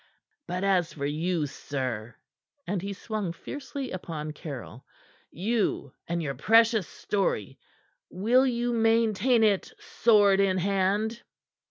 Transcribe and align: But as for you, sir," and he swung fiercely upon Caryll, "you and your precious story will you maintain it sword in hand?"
But 0.47 0.63
as 0.63 0.93
for 0.93 1.05
you, 1.05 1.45
sir," 1.45 2.15
and 2.65 2.81
he 2.81 2.91
swung 2.91 3.33
fiercely 3.33 3.91
upon 3.91 4.31
Caryll, 4.33 4.83
"you 5.29 5.93
and 6.07 6.23
your 6.23 6.33
precious 6.33 6.87
story 6.87 7.59
will 8.09 8.47
you 8.47 8.73
maintain 8.73 9.43
it 9.43 9.71
sword 9.77 10.39
in 10.39 10.57
hand?" 10.57 11.21